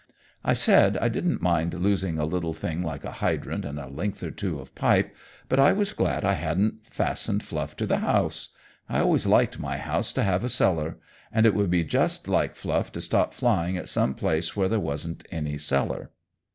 I 0.43 0.55
said 0.55 0.97
I 0.97 1.09
didn't 1.09 1.43
mind 1.43 1.75
losing 1.75 2.17
a 2.17 2.25
little 2.25 2.55
thing 2.55 2.81
like 2.81 3.03
a 3.03 3.11
hydrant 3.21 3.65
and 3.65 3.77
a 3.79 3.85
length 3.85 4.23
or 4.23 4.31
two 4.31 4.57
of 4.59 4.73
pipe, 4.73 5.15
but 5.47 5.59
I 5.59 5.73
was 5.73 5.93
glad 5.93 6.25
I 6.25 6.33
hadn't 6.33 6.83
fastened 6.91 7.43
Fluff 7.43 7.75
to 7.75 7.85
the 7.85 7.97
house 7.99 8.49
I 8.89 9.01
always 9.01 9.27
liked 9.27 9.59
my 9.59 9.77
house 9.77 10.11
to 10.13 10.23
have 10.23 10.43
a 10.43 10.49
cellar 10.49 10.97
and 11.31 11.45
it 11.45 11.53
would 11.53 11.69
be 11.69 11.83
just 11.83 12.27
like 12.27 12.55
Fluff 12.55 12.91
to 12.93 12.99
stop 13.01 13.35
flying 13.35 13.77
at 13.77 13.87
some 13.89 14.15
place 14.15 14.55
where 14.55 14.67
there 14.69 14.79
wasn't 14.79 15.23
any 15.29 15.59
cellar. 15.59 16.09